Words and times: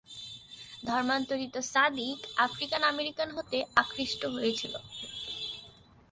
ধর্মান্তরিত 0.85 1.55
Sadiq 1.71 2.19
African 2.37 2.81
American 2.83 3.29
হতে 3.37 3.57
আকৃষ্ট 3.75 4.21
হয়েছিল। 4.25 4.73